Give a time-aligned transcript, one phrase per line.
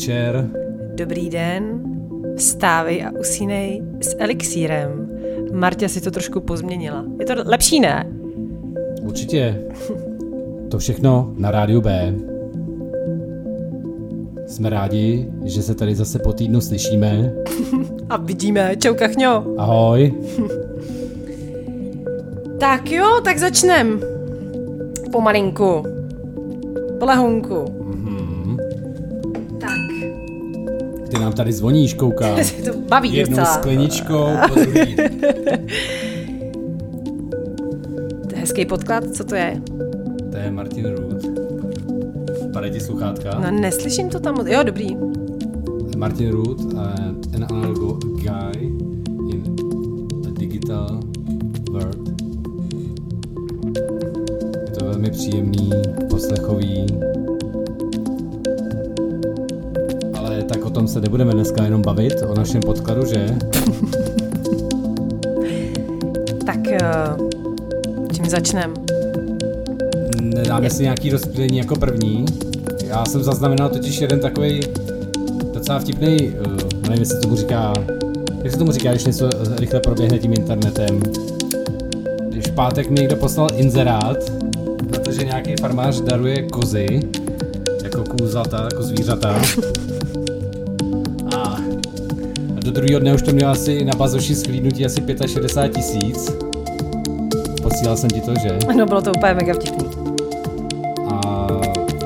[0.00, 0.50] Dobrý večer.
[0.94, 1.82] Dobrý den.
[2.36, 5.10] Vstávej a usínej s elixírem.
[5.52, 7.04] Martě si to trošku pozměnila.
[7.18, 8.06] Je to lepší, ne?
[9.02, 9.62] Určitě.
[10.70, 12.14] To všechno na rádiu B.
[14.46, 17.32] Jsme rádi, že se tady zase po týdnu slyšíme.
[18.08, 18.76] A vidíme.
[18.76, 19.44] Čau, kachňo.
[19.58, 20.14] Ahoj.
[22.60, 24.00] Tak jo, tak začnem.
[25.12, 25.82] Pomalinku.
[26.98, 27.79] Polehonku.
[31.30, 32.38] Nám tady zvoníš, koukám.
[32.64, 33.54] to baví Jednou docela.
[33.54, 34.96] skleničkou, po druhý.
[38.28, 39.62] To je hezký podklad, co to je?
[40.30, 41.24] To je Martin Root.
[42.52, 43.40] Padají ti sluchátka.
[43.40, 44.46] No neslyším to tam moc.
[44.46, 44.96] Jo, dobrý.
[45.96, 46.80] Martin Root, uh,
[47.34, 48.66] an analog guy
[49.30, 49.56] in
[50.28, 51.00] a digital
[51.70, 52.08] world.
[54.64, 55.70] Je to velmi příjemný,
[56.10, 56.86] poslechový.
[60.90, 63.36] Se nebudeme dneska jenom bavit, o našem podkladu, že?
[66.46, 66.80] Tak eh,
[68.12, 68.74] čím začnem?
[70.22, 72.24] Nedáme si nějaký rozptýlení jako první.
[72.84, 74.60] Já jsem zaznamenal totiž jeden takový
[75.54, 77.72] docela vtipný, uh, nevím, jestli tomu říká,
[78.42, 81.02] jak se tomu říká, když něco rychle proběhne tím internetem.
[82.28, 84.16] Když v pátek mi někdo poslal inzerát,
[84.88, 87.00] protože nějaký farmář daruje kozy,
[87.82, 89.42] jako kůzata, jako zvířata.
[92.64, 96.30] Do druhého dne už to mělo asi na bazoši schlídnutí asi 65 tisíc.
[97.62, 98.58] Posílal jsem ti to, že?
[98.76, 99.88] No bylo to úplně mega vtipný.
[101.14, 101.46] a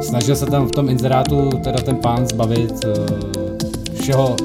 [0.01, 2.93] snažil se tam v tom inzerátu teda ten pán zbavit uh,
[4.01, 4.37] všeho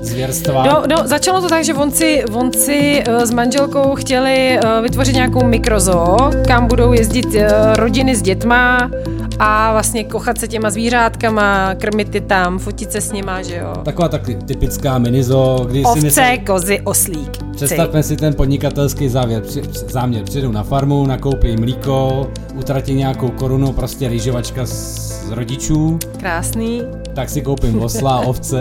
[0.00, 0.66] zvěrstva.
[0.66, 4.82] No, no, začalo to tak, že on si, on si uh, s manželkou chtěli uh,
[4.82, 6.16] vytvořit nějakou mikrozoo,
[6.46, 7.42] kam budou jezdit uh,
[7.74, 8.90] rodiny s dětma
[9.38, 13.72] a vlastně kochat se těma zvířátkama, krmit je tam, fotit se s nima, že jo.
[13.84, 17.30] Taková tak typická minizo, kdy si Ovce, myslí, kozy, oslík.
[17.54, 20.24] představme si ten podnikatelský závěr, při, záměr.
[20.24, 24.72] Přijdou na farmu, nakoupí mlíko, utratí nějakou korunu, prostě rýžovačka z,
[25.26, 26.82] z rodičů, Krásný.
[27.14, 28.60] tak si koupím osla, ovce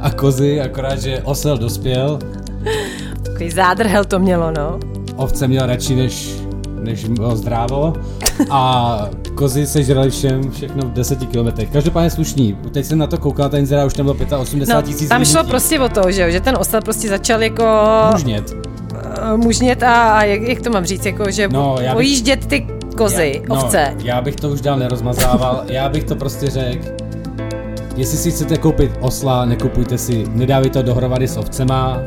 [0.00, 2.18] a kozy, akorát, že osel dospěl,
[3.22, 4.78] Takový zádrhel to mělo, no.
[5.16, 6.34] ovce měl radši, než,
[6.80, 7.92] než bylo zdrávo
[8.50, 11.68] a kozy sežrali všem všechno v 10 kilometrech.
[11.72, 12.56] Každopádně slušný.
[12.72, 15.40] Teď jsem na to koukal, ten inzerát už tam bylo 85 No, tisíc tam šlo
[15.40, 15.50] lidí.
[15.50, 17.64] prostě o to, že, jo, že ten osel prostě začal jako
[18.12, 18.52] Mužnět.
[18.52, 22.46] uh, mužnět a, a jak, jak, to mám říct, jako, že No, já bych- pojíždět
[22.46, 22.66] ty
[22.96, 23.92] kozy, já, ovce.
[23.94, 26.86] No, já bych to už dál nerozmazával, já bych to prostě řekl.
[27.96, 31.98] Jestli si chcete koupit osla, nekupujte si, nedávejte to dohromady s ovcema.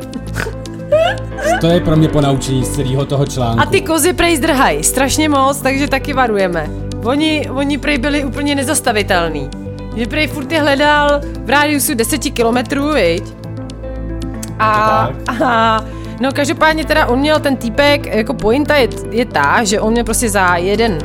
[1.62, 3.62] To je pro mě ponaučení z celého toho článku.
[3.62, 6.70] A ty kozy prej zdrhají strašně moc, takže taky varujeme.
[7.04, 9.50] Oni, oni prej byli úplně nezastavitelný.
[9.96, 13.24] Že prej furt je hledal v rádiusu 10 kilometrů, viď?
[14.60, 15.10] A,
[15.44, 15.86] a,
[16.22, 20.04] no každopádně teda on měl ten týpek, jako pointa je, je ta, že on měl
[20.04, 20.98] prostě za jeden,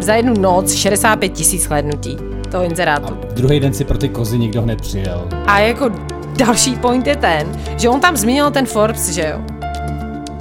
[0.00, 2.16] za jednu noc 65 tisíc hlednutí
[2.50, 3.18] toho inzerátu.
[3.34, 5.28] Druhý den si pro ty kozy někdo hned přijel.
[5.46, 5.90] A jako
[6.38, 9.40] další point je ten, že on tam zmínil ten Forbes, že jo?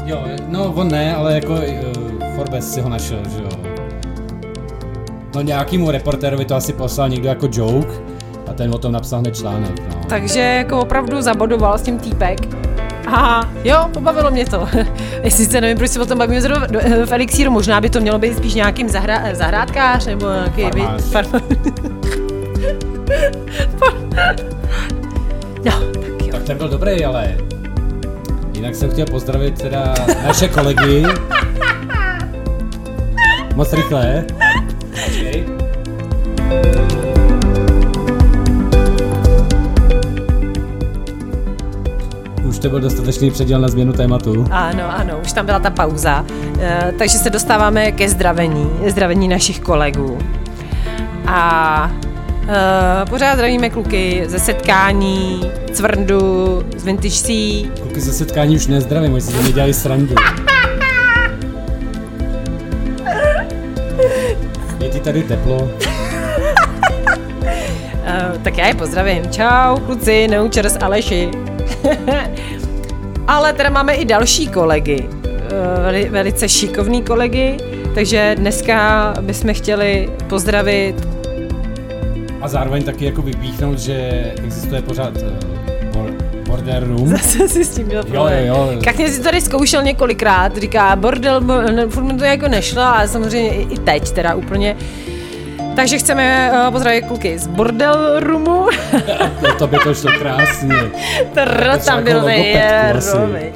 [0.06, 3.50] Jo, no on ne, ale jako uh, Forbes si ho našel, že jo.
[5.36, 7.94] No nějakýmu reportérovi to asi poslal někdo jako joke
[8.47, 10.02] a ten o tom napsal hned článek, no.
[10.09, 12.40] Takže jako opravdu zabodoval s tím týpek.
[13.08, 14.68] A jo, pobavilo mě to.
[15.30, 16.68] Sice nevím, proč se o tom bavíme zrovna
[17.06, 21.03] v Elixíru, možná by to mělo být spíš nějakým zahra, zahrádkář nebo nějaký Farmář.
[21.03, 21.40] Farma...
[25.66, 26.31] no, tak jo.
[26.31, 27.38] Tak ten byl dobrý, ale
[28.53, 29.94] jinak jsem chtěl pozdravit teda
[30.25, 31.03] naše kolegy.
[33.56, 34.25] Moc rychle.
[42.44, 44.45] Už to byl dostatečný předěl na změnu tématu.
[44.51, 46.25] Ano, ano, už tam byla ta pauza.
[46.59, 50.18] E, takže se dostáváme ke zdravení, zdravení našich kolegů.
[51.27, 51.92] A
[52.48, 59.21] e, pořád zdravíme kluky ze setkání, Cvrndu, z Vintage Kluky ze setkání už nezdravím, oni
[59.21, 60.15] si ze mě dělali srandu.
[64.80, 65.69] Je ti tady teplo?
[68.62, 69.24] Já je pozdravím.
[69.31, 71.30] Čau, kluci, neučers Aleši.
[73.28, 75.10] Ale teda máme i další kolegy,
[75.84, 77.58] veli, velice šikovný kolegy,
[77.96, 81.08] takže dneska bychom chtěli pozdravit
[82.42, 85.14] A zároveň taky jako vypíchnout, že existuje pořád
[85.92, 86.14] bor-
[86.48, 87.07] border room.
[87.18, 88.80] Zase si s tím měl Jo, jo, jo.
[88.84, 91.42] Kakně si tady zkoušel několikrát, říká bordel,
[91.90, 94.75] furt mi to jako nešlo, ale samozřejmě i, i teď teda úplně.
[95.75, 98.68] Takže chceme uh, pozdravit kluky z Bordel Roomu.
[99.41, 100.75] no, to by to šlo krásně.
[101.33, 103.53] Tr, tam byl nejrovič.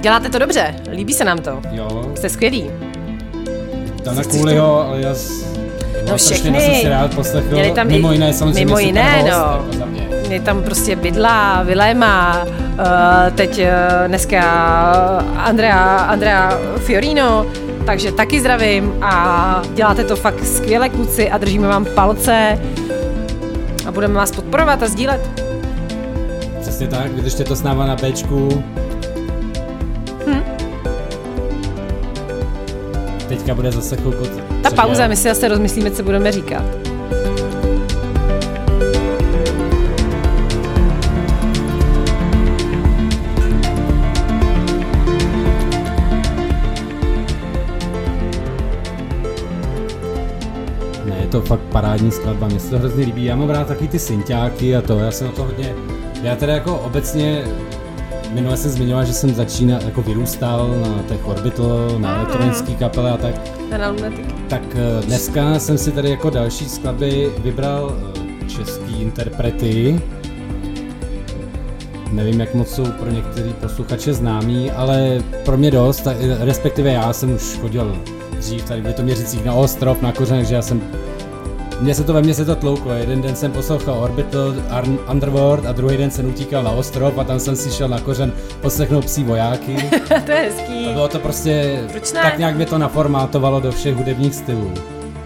[0.00, 1.60] Děláte to dobře, líbí se nám to.
[1.70, 2.12] Jo.
[2.14, 2.70] Jste skvělí.
[4.04, 5.46] Dana Cooleyho, alias
[6.10, 6.60] No všechny.
[6.60, 7.54] Jsem si rád poslechl.
[7.54, 9.88] Měli tam mimo jiné samozřejmě Mimo jiné, host, no.
[9.98, 12.86] Jako Je tam prostě Bydla, Vilema, uh,
[13.34, 13.64] teď uh,
[14.06, 14.42] dneska
[15.36, 17.46] Andrea, Andrea Fiorino,
[17.86, 22.58] takže taky zdravím a děláte to fakt skvěle kluci a držíme vám palce
[23.86, 25.30] a budeme vás podporovat a sdílet.
[26.60, 28.64] Přesně tak, vydržte to s náma na Bčku.
[30.26, 30.42] Hm?
[33.28, 34.24] Teďka bude zase chvilku...
[34.62, 36.64] Ta pauza, my si zase rozmyslíme, co budeme říkat.
[51.36, 53.24] To fakt parádní skladba, mně se to hrozně líbí.
[53.24, 55.74] Já mám rád taky ty synťáky a to, já jsem na to hodně...
[56.22, 57.44] Já teda jako obecně
[58.32, 62.20] Minule jsem zmiňoval, že jsem začínal, jako vyrůstal na těch Orbital, na mm.
[62.20, 63.34] elektronický kapele a tak.
[63.70, 63.78] Na
[64.48, 67.96] Tak eh, dneska jsem si tady jako další skladby vybral
[68.42, 70.00] eh, český interprety.
[72.12, 76.08] Nevím, jak moc jsou pro některý posluchače známí, ale pro mě dost,
[76.40, 78.02] respektive já jsem už chodil
[78.38, 80.82] dřív tady v Litoměřicích na ostrov, na kořen, že já jsem
[81.80, 82.92] mně se to ve mně se to tlouklo.
[82.92, 84.54] Jeden den jsem poslouchal Orbital
[85.12, 88.32] Underworld a druhý den jsem utíkal na ostrov a tam jsem si šel na kořen
[88.60, 89.76] poslechnout psí vojáky.
[90.26, 90.86] to je hezký.
[90.86, 91.80] A bylo to prostě,
[92.12, 94.72] tak nějak mě to naformátovalo do všech hudebních stylů.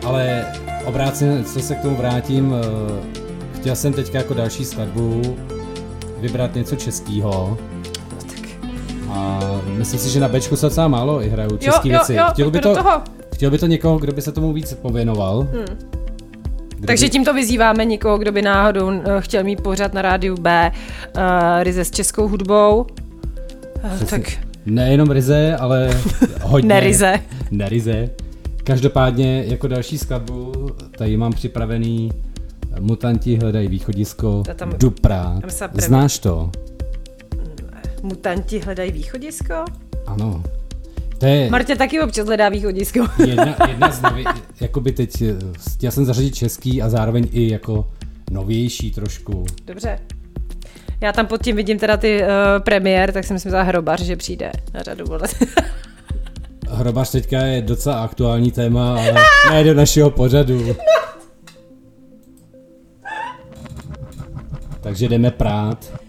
[0.06, 0.46] Ale
[0.84, 5.36] obráceně, co se k tomu vrátím, eh, chtěl jsem teďka jako další skladbu
[6.20, 7.58] vybrat něco českého.
[9.10, 12.14] A myslím si, že na Bčku se docela málo i hrajou české věci.
[12.14, 13.02] Jo, chtěl, by to, toho.
[13.34, 15.48] chtěl by to někoho, kdo by se tomu víc pověnoval.
[15.52, 15.99] Hmm.
[16.80, 16.86] Kdyby...
[16.86, 20.72] Takže tímto vyzýváme někoho, kdo by náhodou eh, chtěl mít pořád na rádiu B
[21.16, 21.22] uh,
[21.62, 22.86] ryze s českou hudbou.
[23.84, 24.22] Uh, tak...
[24.66, 26.00] Nejenom ryze, ale
[26.42, 26.68] hodně.
[26.68, 27.20] Neryze.
[27.50, 28.10] Neryze.
[28.64, 32.10] Každopádně jako další skladbu tady mám připravený
[32.80, 35.40] Mutanti hledají východisko tam, Dupra.
[35.74, 36.50] Znáš to?
[38.02, 39.54] Mutanti hledají východisko?
[40.06, 40.42] Ano.
[41.20, 41.50] To je...
[41.50, 43.06] Martě taky občas hledá východisko.
[43.26, 44.24] Jedna, jedna z novi,
[44.60, 45.22] jakoby teď,
[45.82, 47.88] já jsem zařadit český a zároveň i jako
[48.30, 49.44] novější trošku.
[49.66, 49.98] Dobře.
[51.00, 52.28] Já tam pod tím vidím teda ty uh,
[52.58, 55.04] premiér, tak si myslím za Hrobař, že přijde na řadu.
[56.68, 59.14] Hrobař teďka je docela aktuální téma, ale
[59.50, 60.76] ne do našeho pořadu.
[64.80, 65.99] Takže jdeme prát.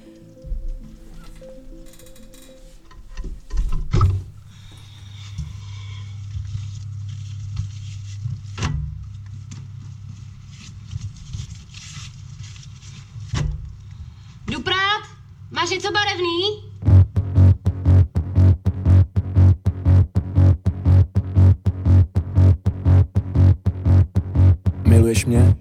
[25.11, 25.55] Miluješ mě?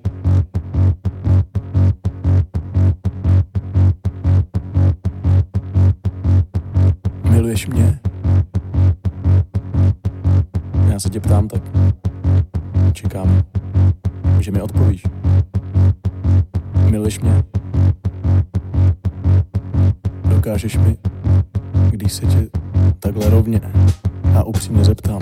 [7.31, 8.01] Miluješ mě?
[10.91, 11.63] Já se tě ptám tak.
[12.93, 13.43] Čekám,
[14.41, 15.03] že mi odpovíš.
[16.91, 17.45] Miluješ mě?
[20.29, 20.97] dokážeš mi,
[21.91, 22.49] když se tě
[23.01, 23.61] takhle rovně
[24.35, 25.21] a upřímně zeptám,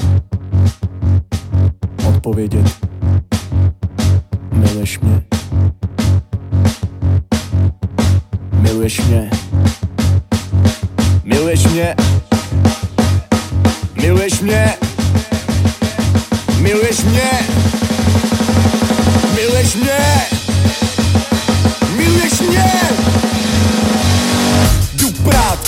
[2.08, 2.87] odpovědět,
[4.78, 5.22] miluješ mě,
[8.52, 9.30] miluješ mě,
[11.24, 11.96] miluješ mě,
[13.94, 14.76] miluješ mě,
[16.60, 17.30] miluješ mě,
[19.34, 19.98] miluješ mě,
[21.96, 22.72] miluješ mě.
[25.24, 25.58] Prát.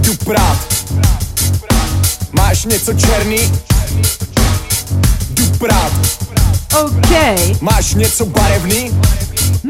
[0.00, 0.58] Jdu prát.
[2.32, 3.50] Máš něco černý?
[5.60, 5.92] Prát
[6.80, 7.10] OK.
[7.60, 8.90] Máš něco barevný?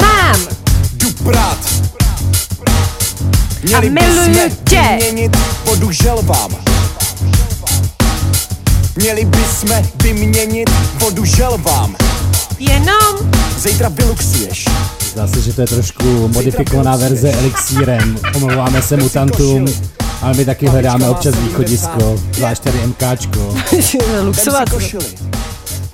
[0.03, 0.41] Mám.
[0.93, 1.59] Jdu prát
[3.63, 4.83] Měli A miluju tě.
[4.91, 6.51] vyměnit vodu želvám.
[8.97, 9.71] Měli bychom
[10.03, 11.97] vyměnit vodu želvám.
[12.59, 14.65] Jenom Zítra vyluxuješ.
[15.13, 18.19] Zdá se, že to je trošku modifikovaná verze elixírem.
[18.35, 19.67] Omlouváme se mutantům,
[20.23, 23.55] ale my taky hledáme občas východisko, zvlášť tady MKčko.
[24.23, 24.69] Luxovat.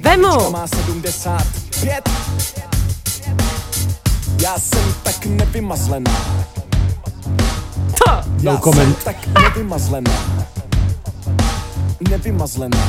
[0.06, 0.50] Vemu!
[0.50, 2.08] Má 75.
[4.42, 6.10] Já jsem tak nevymazlená.
[7.98, 8.10] To!
[8.42, 9.04] No comment.
[9.04, 10.12] tak nevymazlená.
[12.10, 12.88] nevymazlená.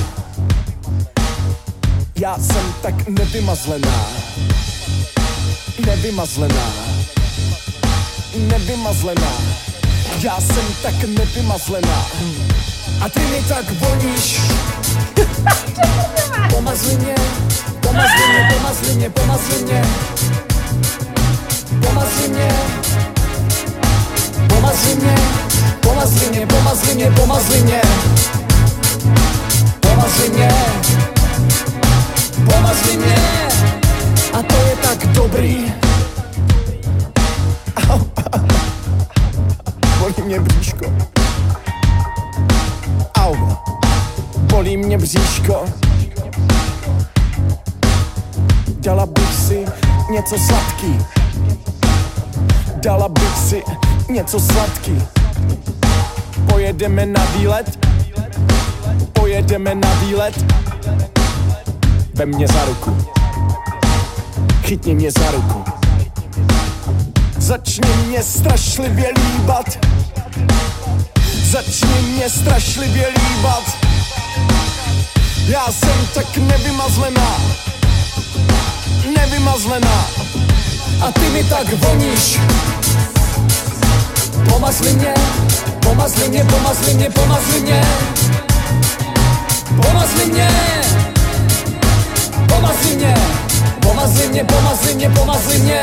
[2.15, 4.07] Já jsem tak nevymazlená.
[5.85, 6.71] Nevymazlená.
[8.35, 9.31] Nevymazlená.
[10.21, 12.05] Já jsem tak nevymazlená.
[13.01, 14.39] A ty mi tak voníš.
[16.49, 17.15] Pomazli mě,
[17.81, 19.81] pomazli mě, pomazli mě, pomazli mě.
[21.81, 22.49] Pomazli mě.
[32.45, 33.15] Pomazli.
[34.33, 35.73] A to je tak dobrý.
[39.99, 41.16] Bolí mě bříško.
[44.57, 45.65] Bolí mě bříško.
[48.79, 49.65] Dala bych si
[50.11, 50.99] něco sladký.
[52.75, 53.63] Dala bych si
[54.09, 55.03] něco sladký.
[56.49, 57.87] Pojedeme na výlet.
[59.13, 60.45] Pojedeme na výlet.
[62.13, 62.97] Vem mě za ruku.
[64.61, 65.63] Chytni mě za ruku.
[67.37, 69.85] Začni mě strašlivě líbat.
[71.51, 73.87] Začni mě strašlivě líbat.
[75.47, 77.37] Já jsem tak nevymazlená.
[79.15, 80.05] Nevymazlená.
[81.01, 82.39] A ty mi tak voníš.
[84.49, 85.13] Pomazli mě,
[85.79, 87.81] pomazli mě, pomazli mě, pomazli mě.
[89.81, 90.49] Pomazli mě.
[92.47, 93.13] Pomazli mě,
[93.79, 95.81] pomazli mě, pomazli mě, pomazli mě.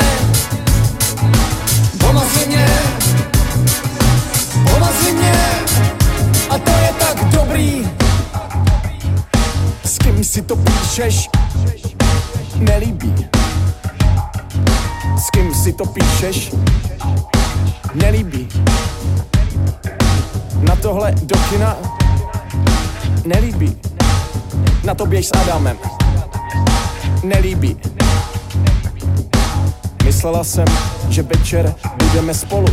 [1.97, 2.67] Pomazli mě.
[4.71, 5.33] Pomazli mě.
[6.49, 8.04] A to je tak dobrý.
[10.15, 11.29] S kým si to píšeš?
[12.55, 13.27] Nelíbí.
[15.17, 16.51] S kým si to píšeš?
[17.93, 18.47] Nelíbí.
[20.61, 21.75] Na tohle do kina?
[23.25, 23.75] Nelíbí.
[24.83, 25.77] Na to běž s Adamem.
[27.23, 27.77] Nelíbí.
[30.03, 30.65] Myslela jsem,
[31.09, 32.67] že večer budeme spolu.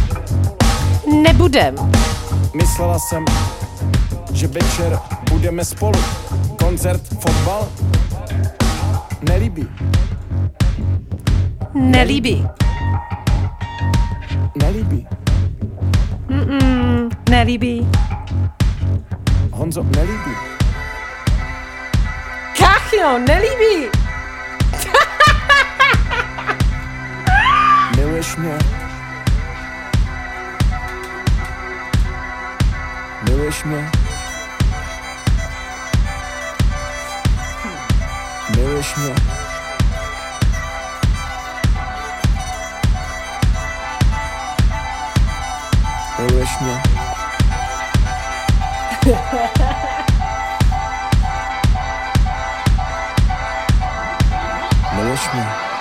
[1.22, 1.74] Nebudem.
[2.54, 3.24] Myslela jsem,
[4.32, 4.98] že večer
[5.30, 6.21] budeme spolu.
[6.72, 7.68] Koncert, fotbal?
[9.28, 9.68] Nelíbí.
[11.74, 12.46] Nelíbí.
[14.56, 15.06] Nelíbí.
[17.28, 17.86] Nelíbí.
[19.50, 20.34] Honzo, nelíbí.
[22.56, 23.90] Kachno, nelíbí.
[27.96, 28.58] Miluješ mě?
[33.28, 34.01] Miluješ mě?
[38.62, 39.14] Miluješ mě?
[46.18, 46.82] Miluješ mě?
[54.94, 55.71] Miluješ mě?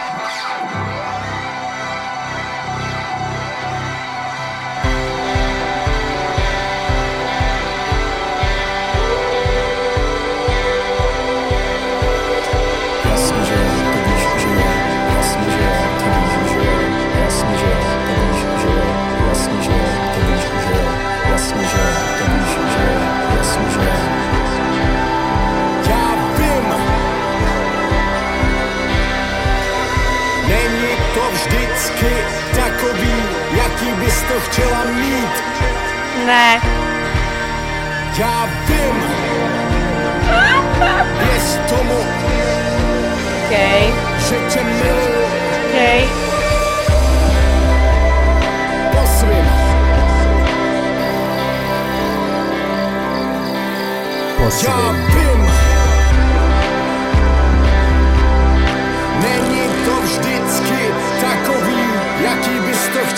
[31.82, 32.16] Vždycky
[32.56, 33.24] takový,
[33.58, 35.44] jaký bys to chtěla mít.
[36.26, 36.62] Ne.
[38.18, 39.04] Já vím,
[41.20, 42.00] věř tomu,
[43.44, 43.58] OK,
[44.18, 45.26] že tě miluju
[45.66, 46.10] OK.
[48.92, 49.46] po svým.
[54.38, 55.31] Po Já vím,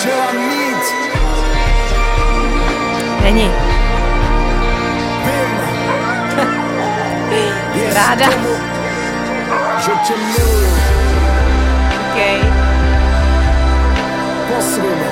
[0.04, 0.84] chtěla mít.
[3.22, 3.50] Není.
[7.94, 8.30] Ráda.
[9.78, 10.74] že tě miluju
[12.00, 12.18] OK.
[14.48, 15.04] po svým.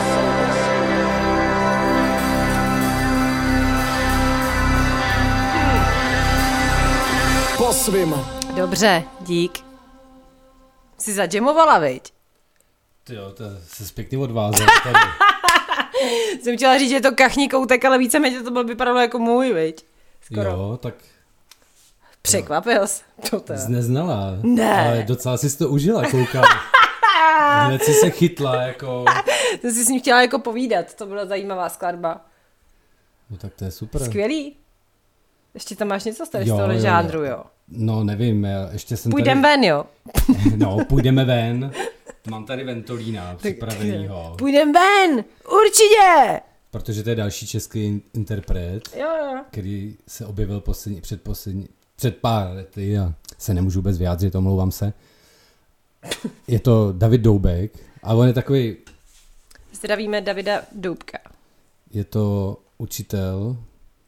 [7.57, 8.15] Po svým.
[8.57, 9.65] Dobře, dík.
[10.99, 12.02] Jsi zadžemovala, viď?
[13.35, 14.99] To se pěkně odvázel tady.
[16.43, 19.53] Jsem chtěla říct, že je to kachní koutek, ale víceméně to bylo vypadalo jako můj,
[19.53, 19.85] viď?
[20.21, 20.51] Skoro.
[20.51, 20.95] Jo, tak
[22.23, 23.03] Překvapil jsi.
[23.31, 23.59] To teda.
[23.59, 24.31] jsi neznala.
[24.43, 24.87] Ne.
[24.89, 26.45] Ale docela jsi to užila, koukám.
[27.67, 29.05] Hned jsi se chytla, jako...
[29.63, 32.21] To jsi s ním chtěla jako povídat, to byla zajímavá skladba.
[33.31, 34.05] No tak to je super.
[34.05, 34.57] Skvělý.
[35.55, 36.83] Ještě tam máš něco z tady z Jo, tohle jo, jo.
[36.83, 37.45] žánru, jo.
[37.69, 39.53] No nevím, ještě jsem Půjdem tady...
[39.57, 39.85] ven, jo.
[40.57, 41.73] No, půjdeme ven.
[42.31, 45.25] Mám tady Ventolína připravenýho, Půjdem ven,
[45.63, 46.41] určitě.
[46.71, 49.41] protože to je další český in- interpret, Jo, jo.
[49.51, 54.71] který se objevil poslední, před, poslední, před pár lety a se nemůžu vůbec vyjádřit, omlouvám
[54.71, 54.93] se.
[56.49, 58.77] Je to David Doubek a on je takový,
[59.73, 61.19] Zdravíme Davida Doubka.
[61.93, 63.57] je to učitel,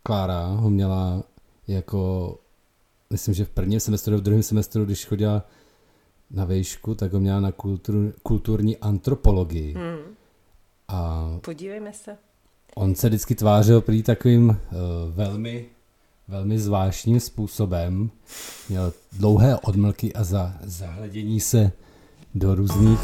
[0.02, 1.22] Klára ho měla
[1.68, 2.34] jako,
[3.10, 5.44] myslím, že v prvním semestru, v druhém semestru, když chodila
[6.30, 9.74] na vejšku, tak ho měla na kultur, kulturní antropologii.
[9.74, 10.14] Hmm.
[10.88, 12.16] A Podívejme se.
[12.74, 14.56] on se vždycky tvářil prý takovým uh,
[15.14, 15.66] velmi,
[16.28, 18.10] velmi zvláštním způsobem.
[18.68, 21.72] Měl dlouhé odmlky a za, zahledění se
[22.34, 23.00] do různých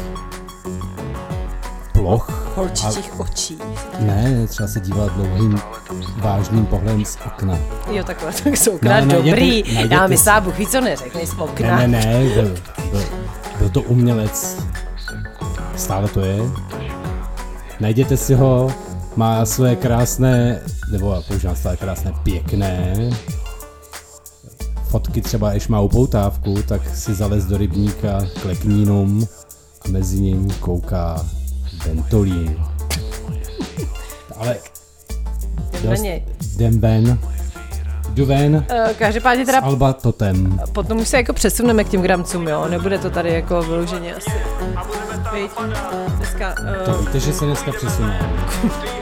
[1.93, 2.55] ploch.
[2.55, 3.57] Holčičích očí.
[3.99, 5.59] Ne, třeba se díval dlouhým
[6.17, 7.59] vážným pohledem z okna.
[7.91, 9.73] Jo, takhle, tak jsou okna No, najděte- dobrý.
[9.73, 11.77] najděte Já mi sábu, víc co neřekneš z Ne, okna.
[11.77, 12.55] ne, ne, byl,
[12.91, 13.03] byl,
[13.59, 14.57] byl to umělec.
[15.75, 16.39] Stále to je.
[17.79, 18.73] Najděte si ho,
[19.15, 22.93] má své krásné, nebo používám své krásné, pěkné
[24.91, 29.27] fotky třeba, když má upoutávku, tak si zalez do rybníka k leknínům
[29.85, 31.25] a mezi ním kouká
[31.85, 32.55] Ventolín.
[34.37, 34.57] Ale
[36.55, 37.19] jdem ven,
[38.13, 40.59] jdu ven, Eh, Každopádně teda Alba Totem.
[40.73, 42.65] potom už se jako přesuneme k těm gramcům, jo.
[42.69, 44.31] Nebude to tady jako vyloženě asi.
[46.17, 48.19] Dneska, To uh, víte, že se dneska přesuneme.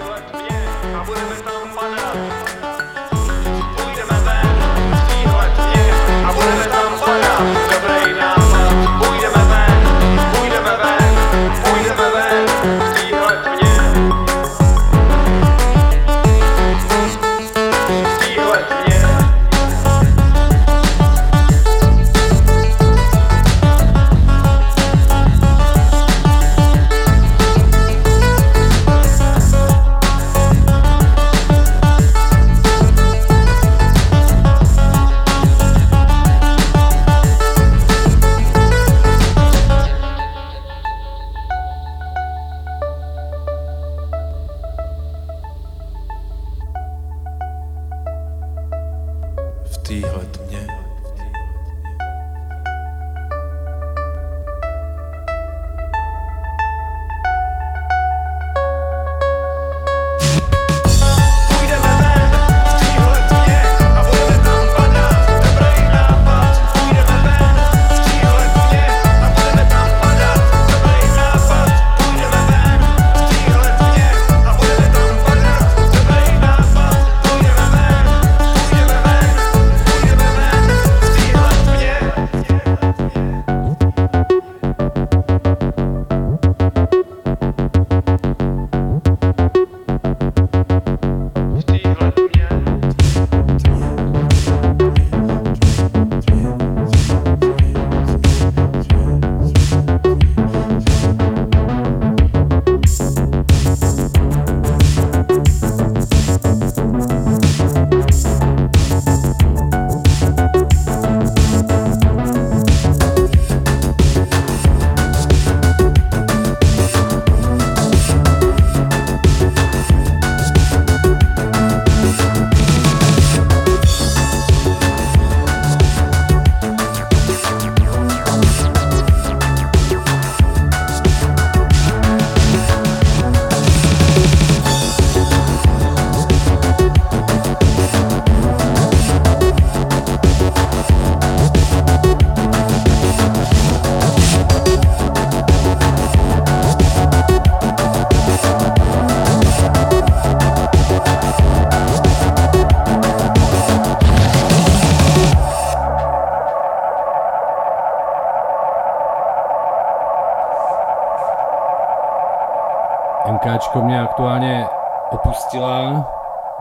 [163.69, 164.65] MKčko mě aktuálně
[165.11, 166.07] opustila,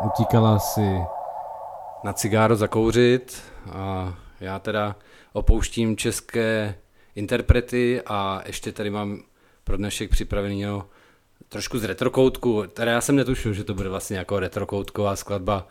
[0.04, 0.98] utíkala si
[2.04, 3.42] na cigáro zakouřit
[3.72, 4.96] a já teda
[5.32, 6.74] opouštím české
[7.14, 9.22] interprety a ještě tady mám
[9.64, 10.86] pro dnešek připravenýho
[11.48, 15.66] trošku z retrokoutku, teda já jsem netušil, že to bude vlastně jako retrokoutková skladba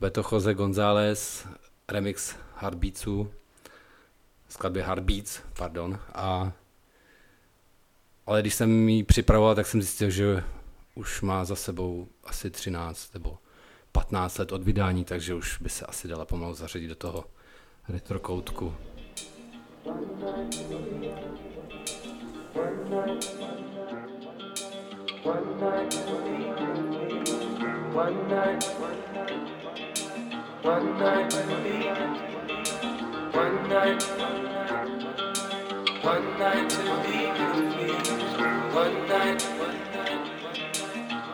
[0.00, 1.46] Beto Jose González,
[1.88, 3.30] remix Heartbeatsů,
[4.48, 6.52] skladbě Heartbeats, pardon, a
[8.26, 10.42] ale když jsem ji připravoval, tak jsem zjistil, že
[11.00, 13.38] už má za sebou asi 13 nebo
[13.92, 17.24] 15 let od vydání, takže už by se asi dala pomalu zařadit do toho
[17.88, 18.74] retro koutku.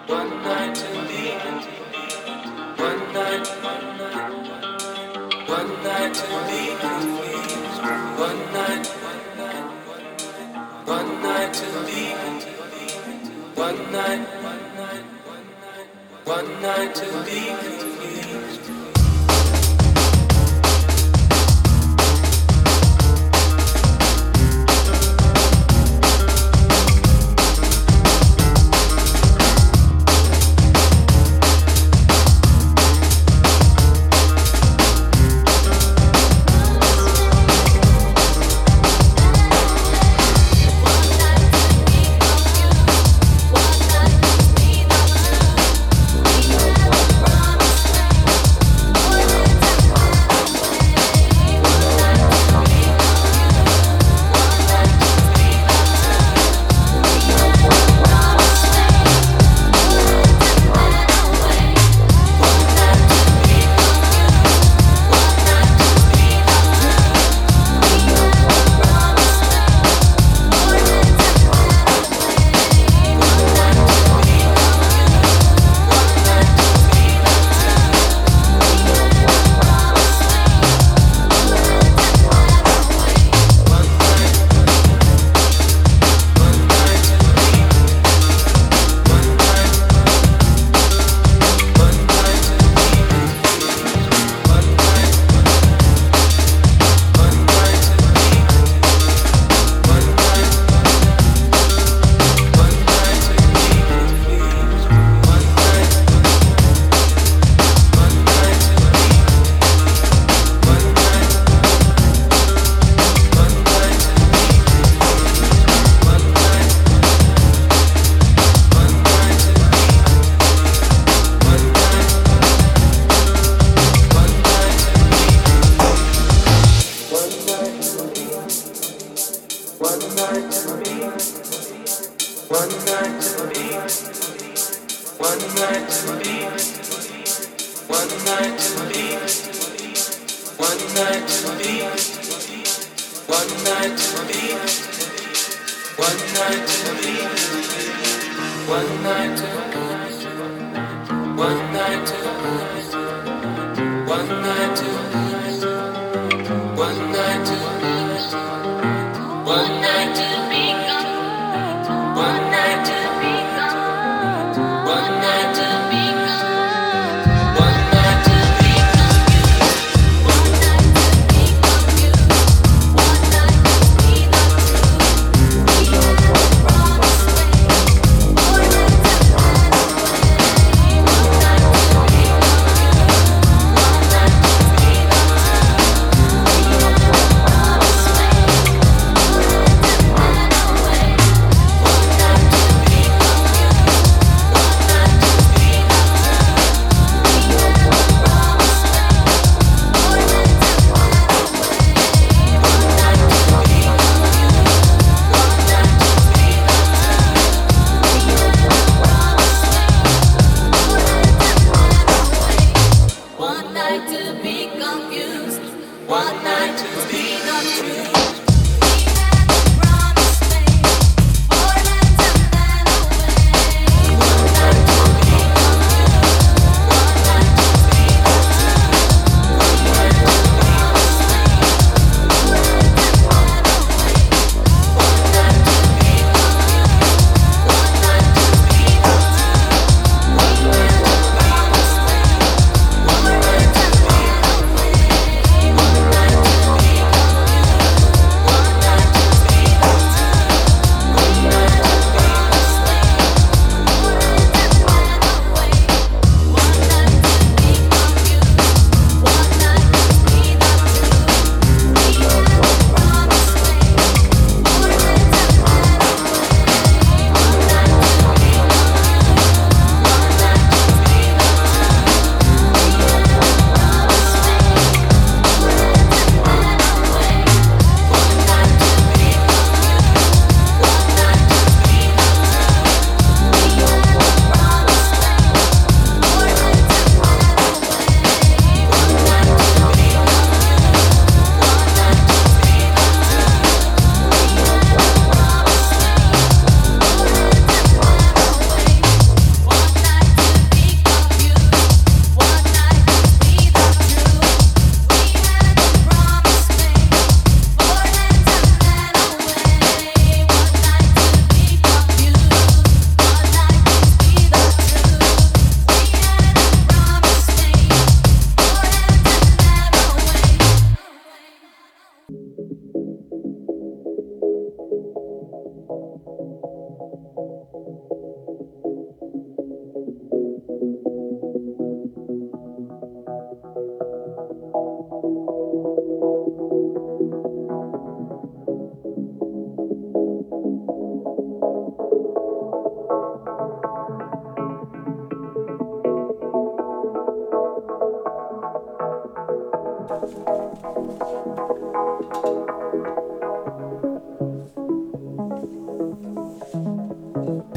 [0.06, 0.30] One
[16.60, 17.95] night to be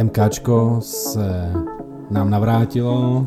[0.04, 1.54] MKčko se
[2.10, 3.26] nám navrátilo,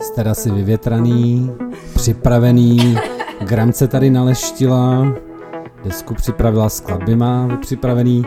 [0.00, 1.50] Jste asi vyvětraný,
[1.94, 2.98] připravený,
[3.40, 5.14] gramce tady naleštila,
[5.84, 8.24] desku připravila skladby má připravený,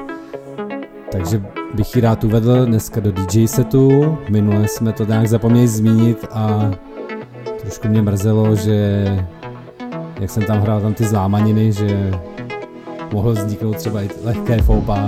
[1.12, 6.26] takže bych ji rád uvedl dneska do DJ setu, minule jsme to nějak zapomněli zmínit
[6.32, 6.72] a
[7.62, 9.06] trošku mě mrzelo, že
[10.24, 12.12] jak jsem tam hrál tam ty zlámaniny, že
[13.14, 15.06] mohlo vzniknout třeba i lehké foupa.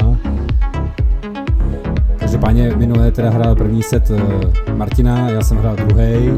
[2.17, 6.37] Každopádně minule teda hrál první set eh, Martina, já jsem hrál druhý.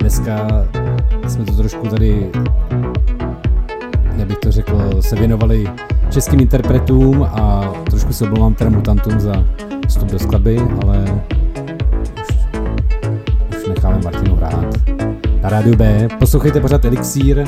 [0.00, 0.48] Dneska
[1.28, 2.30] jsme to trošku tady,
[4.16, 5.70] jak bych to řekl, se věnovali
[6.10, 9.44] českým interpretům a trošku se omlouvám teda mutantům za
[9.88, 10.87] vstup do skladby, ale
[15.48, 16.08] rádiu B.
[16.18, 17.44] Poslouchejte pořád Elixír,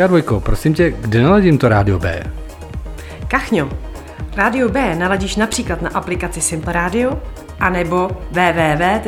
[0.00, 2.22] Říká Dvojko, prosím tě, kde naladím to rádio B?
[3.28, 3.70] Kachňo,
[4.36, 7.22] rádio B naladíš například na aplikaci Simple Radio
[7.60, 9.04] anebo www.radiob.cz.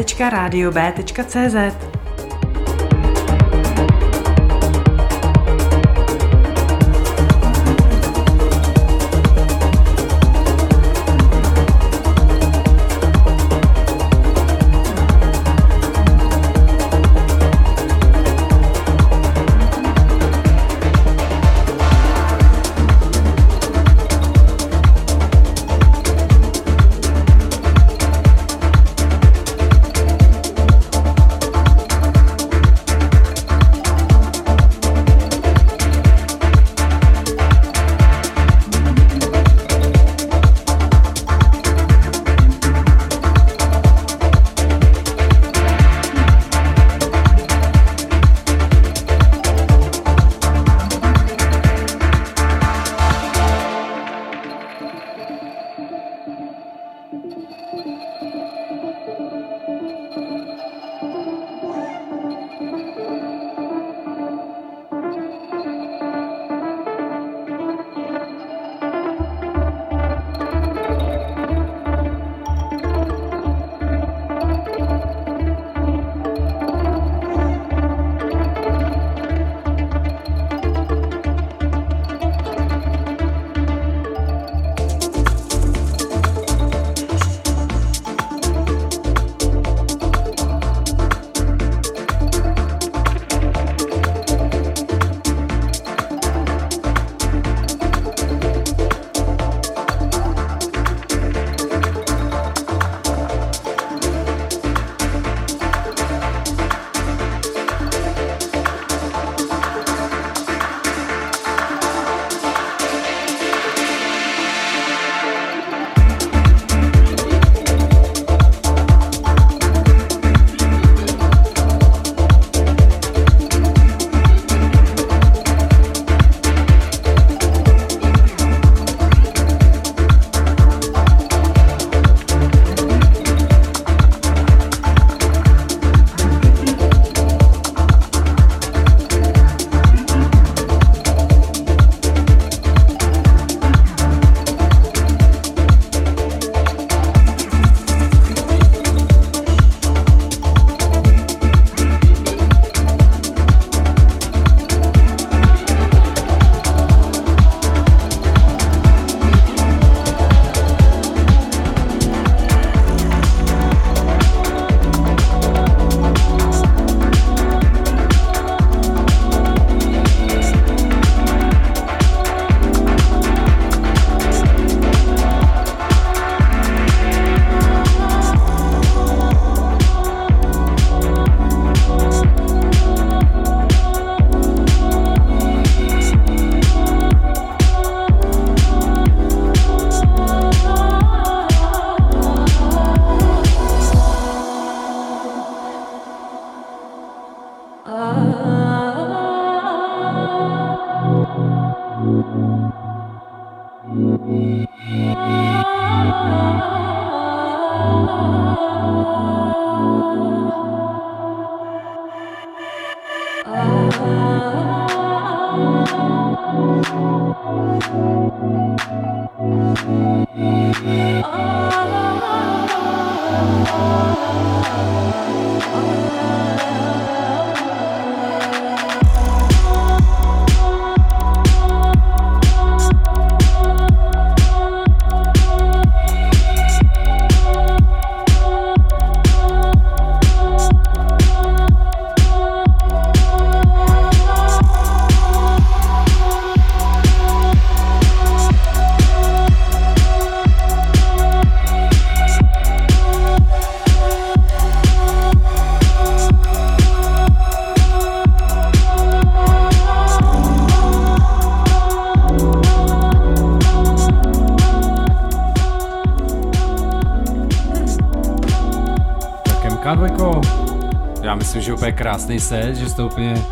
[271.82, 273.44] úplně krásný set, že to úplně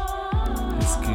[0.80, 1.12] hezky.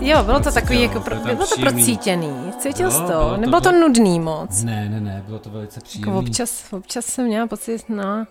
[0.00, 3.78] Jo, bylo to takový, jako pro, bylo to procítěný, cítil jsi to, nebylo to, to
[3.78, 4.62] nudný moc.
[4.62, 6.12] Ne, ne, ne, bylo to velice jako příjemný.
[6.12, 8.26] Jako občas, občas jsem měla pocit, no,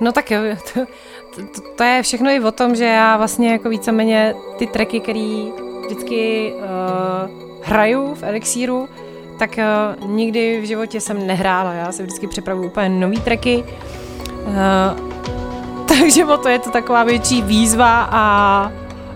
[0.00, 0.40] No tak jo,
[0.74, 0.80] to,
[1.36, 5.44] to, to je všechno i o tom, že já vlastně jako víceméně ty tracky, které
[5.86, 7.30] vždycky uh,
[7.64, 8.88] hraju v Elixíru,
[9.38, 11.72] tak uh, nikdy v životě jsem nehrála.
[11.72, 13.64] Já se vždycky připravuju úplně nový tracky.
[14.46, 15.10] Uh,
[16.00, 18.72] takže o to je to taková větší výzva a,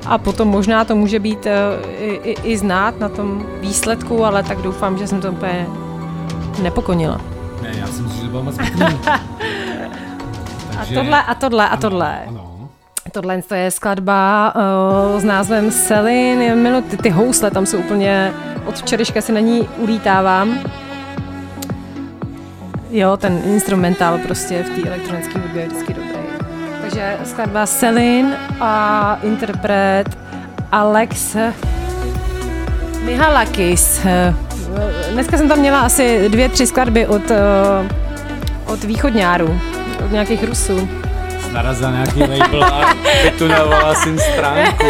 [0.06, 1.52] a potom možná to může být uh,
[1.98, 5.66] i, i, i znát na tom výsledku, ale tak doufám, že jsem to úplně
[6.62, 7.20] nepokonila.
[7.62, 8.86] Ne, já si myslím, že to bylo moc pěkný.
[10.78, 12.18] A tohle, a tohle, a tohle.
[12.28, 12.68] Ano.
[13.12, 16.54] Tohle to je skladba uh, s názvem Selin.
[16.54, 18.32] Milu, ty, ty housle tam jsou úplně,
[18.66, 20.58] od včerejška si na ní ulítávám.
[22.90, 26.03] Jo, ten instrumentál prostě v té elektronické hudbě je vždycky dobrý.
[26.94, 30.04] Takže skladba Selin a interpret
[30.72, 31.36] Alex
[33.04, 34.00] Mihalakis.
[35.12, 37.88] Dneska jsem tam měla asi dvě, tři skladby od, eh,
[38.66, 39.60] od východňáru,
[40.04, 40.88] od nějakých Rusů.
[41.52, 44.86] Narazila nějaký label a vytunovala si stránku.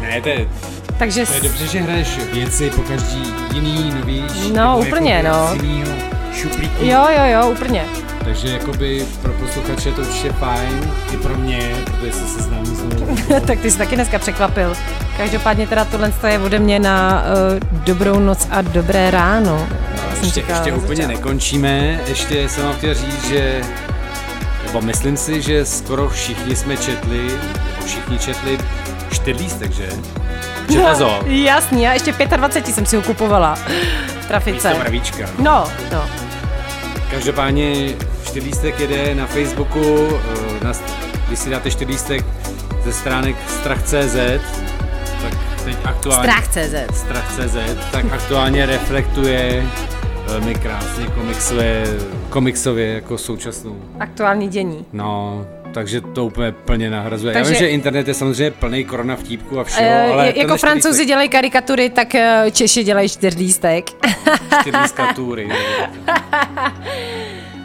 [0.00, 0.48] Ne, to je,
[0.98, 4.24] Takže to je dobře, že hraješ věci po každý jiný, nový.
[4.56, 5.54] No, úplně, no.
[5.54, 5.92] Jinýho
[6.34, 6.84] šuplíku.
[6.84, 7.84] Jo, jo, jo, úplně.
[8.24, 13.16] Takže jakoby pro posluchače je to určitě fajn, i pro mě, protože se seznámím znovu.
[13.46, 14.76] tak ty jsi taky dneska překvapil.
[15.16, 19.66] Každopádně teda tohle je ode mě na uh, dobrou noc a dobré ráno.
[20.14, 21.18] Jsem ještě, ještě úplně začátku.
[21.18, 23.62] nekončíme, ještě jsem vám chtěl říct, že
[24.66, 28.58] nebo myslím si, že skoro všichni jsme četli, nebo všichni četli
[29.12, 29.88] čtyřlístek, že?
[30.72, 33.54] Četla zo, Jasný, já ještě 25 jsem si ho kupovala.
[33.54, 34.74] v místo Trafice.
[34.74, 35.28] mravíčka.
[35.38, 36.21] No, no.
[37.12, 37.94] Každopádně
[38.24, 40.08] čtyřlístek jede na Facebooku,
[40.60, 40.72] eh, na,
[41.26, 42.24] když si dáte čtyřlístek
[42.84, 44.16] ze stránek strach.cz,
[45.22, 45.34] tak
[45.64, 46.32] teď aktuálně...
[46.32, 46.98] Strach.cz.
[46.98, 47.56] Strach.cz,
[47.92, 49.66] tak aktuálně reflektuje
[50.26, 51.84] velmi krásně komiksově,
[52.28, 53.76] komiksově jako současnou.
[54.00, 54.84] Aktuální dění.
[54.92, 57.32] No, takže to úplně plně nahrazuje.
[57.34, 60.56] Takže- Já vím, že internet je samozřejmě plný korona vtípků a všeho, Eh, ale jako
[60.56, 63.90] francouzi dělají karikatury, tak eh, Češi dělají čtyřlístek.
[64.60, 65.48] čtyřlískatury.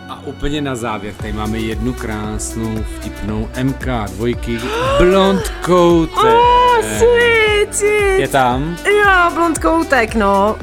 [0.09, 4.59] A úplně na závěr, tady máme jednu krásnou vtipnou MK dvojky
[4.97, 6.09] Blond Coat.
[6.17, 8.19] Oh, sweet, sweet.
[8.19, 8.77] Je tam?
[8.85, 10.55] Jo, blond koutek, no.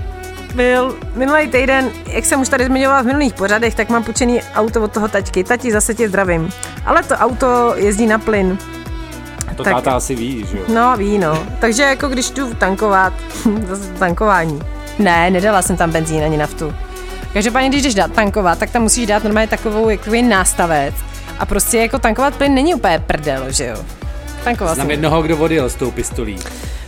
[0.55, 4.83] Byl minulý týden, jak jsem už tady zmiňovala v minulých pořadech, tak mám půjčený auto
[4.83, 5.45] od toho taťky.
[5.45, 6.51] Tati, zase tě zdravím.
[6.87, 8.59] Ale to auto jezdí na plyn.
[9.57, 10.65] To Tak- táta asi ví, že jo?
[10.75, 11.47] No, ví, no.
[11.61, 13.13] Takže jako když jdu tankovat,
[13.69, 14.61] zase tankování.
[14.99, 16.75] Ne, nedala jsem tam benzín ani naftu.
[17.33, 20.95] Každopádně, když jdeš dát tankovat, tak tam musíš dát normálně takovou jakový nástavec.
[21.39, 23.77] A prostě jako tankovat plyn není úplně prdel, že jo.
[24.45, 24.91] Tankoval Znám jsem.
[24.91, 26.39] jednoho, kdo odjel s tou pistolí.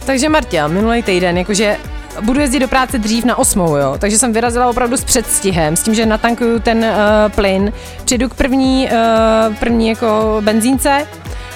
[0.07, 1.77] Takže Martia, minulý týden, jakože
[2.21, 5.83] budu jezdit do práce dřív na osmou, jo, takže jsem vyrazila opravdu s předstihem, s
[5.83, 7.73] tím, že natankuju ten uh, plyn,
[8.05, 8.89] přijdu k první,
[9.49, 11.07] uh, první jako benzínce,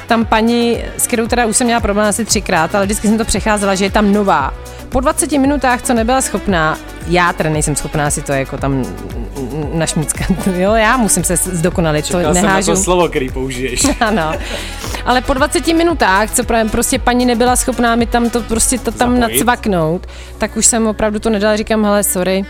[0.06, 3.24] tam paní, s kterou teda už jsem měla problém asi třikrát, ale vždycky jsem to
[3.24, 4.54] přecházela, že je tam nová.
[4.90, 8.84] Po 20 minutách, co nebyla schopná, já teda nejsem schopná si to jako tam
[9.74, 12.70] našmíckat, jo, já musím se zdokonalit, to Čekal jsem na nehážu.
[12.72, 13.86] to slovo, který použiješ.
[14.00, 14.32] Ano.
[15.04, 18.92] Ale po 20 minutách, co právě prostě paní nebyla schopná mi tam to prostě to
[18.92, 19.34] tam Zapojit.
[19.38, 20.06] nacvaknout,
[20.38, 22.44] tak už jsem opravdu to nedala, říkám, hele, sorry,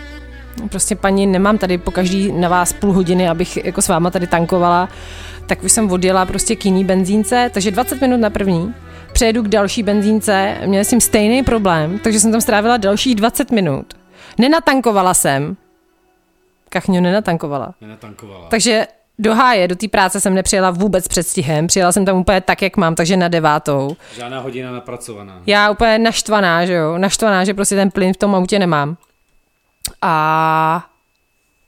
[0.69, 4.27] prostě paní, nemám tady po každý na vás půl hodiny, abych jako s váma tady
[4.27, 4.89] tankovala,
[5.47, 8.73] tak už jsem odjela prostě k jiný benzínce, takže 20 minut na první,
[9.11, 13.93] přejedu k další benzínce, měla jsem stejný problém, takže jsem tam strávila dalších 20 minut.
[14.37, 15.57] Nenatankovala jsem,
[16.69, 17.73] kachňu nenatankovala.
[17.81, 18.47] Nenatankovala.
[18.49, 18.87] Takže
[19.19, 22.61] do háje, do té práce jsem nepřijela vůbec před stihem, přijela jsem tam úplně tak,
[22.61, 23.95] jak mám, takže na devátou.
[24.15, 25.41] Žádná hodina napracovaná.
[25.47, 28.97] Já úplně naštvaná, že jo, naštvaná, že prostě ten plyn v tom autě nemám.
[30.01, 30.85] A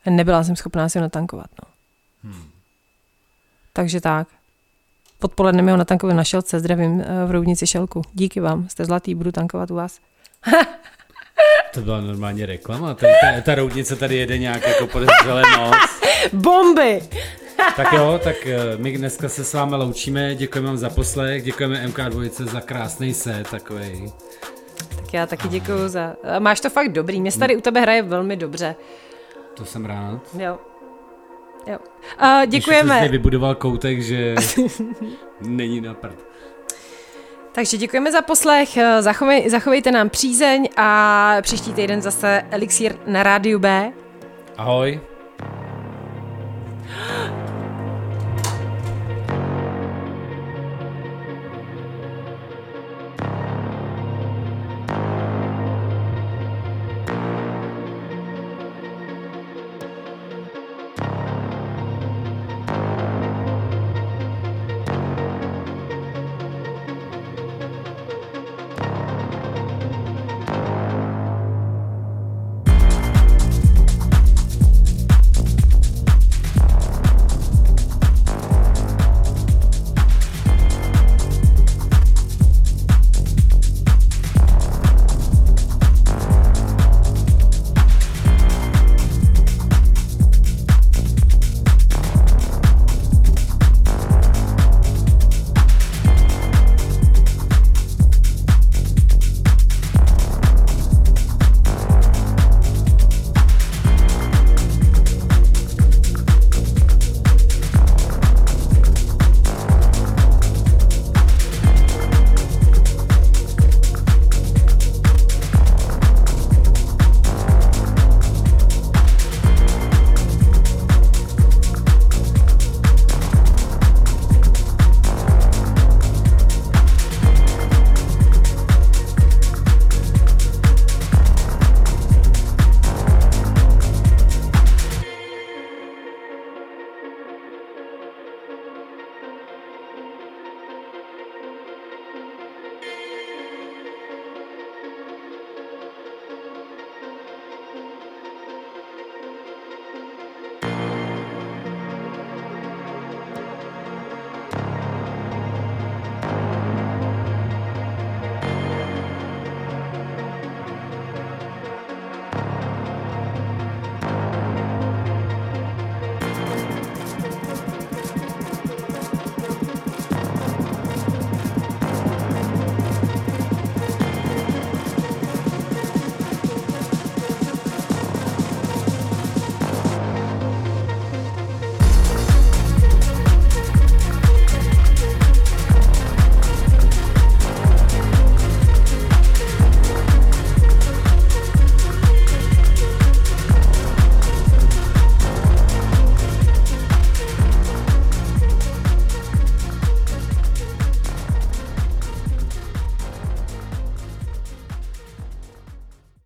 [0.10, 1.70] nebyla jsem schopná si ho natankovat, no.
[2.24, 2.50] Hmm.
[3.74, 4.28] Takže tak.
[5.24, 8.02] Podpoledne mi ho natankoval na šelce, zdravím eh, v Roudnici Šelku.
[8.14, 10.00] Díky vám, jste zlatý, budu tankovat u vás.
[11.74, 15.76] To byla normálně reklama, ta, ta, ta roudnice tady jede nějak jako podezřele moc.
[16.34, 17.02] Bomby!
[17.76, 21.88] Tak jo, tak eh, my dneska se s vámi loučíme, děkujeme vám za poslech, děkujeme
[21.88, 24.14] MK2 za krásný set takový.
[24.96, 26.16] Tak já taky děkuju za...
[26.40, 28.76] Máš to fakt dobrý, mě tady u tebe hraje velmi dobře.
[29.54, 30.22] To jsem rád.
[30.40, 30.58] Jo.
[31.68, 31.78] Jo.
[32.18, 33.00] A děkujeme.
[33.00, 34.36] Když vybudoval koutek, že
[35.42, 36.26] není na prd.
[37.52, 43.60] Takže děkujeme za poslech, zachovej, zachovejte nám přízeň a příští týden zase Elixír na rádiu
[43.60, 43.92] B.
[44.58, 45.00] Ahoj.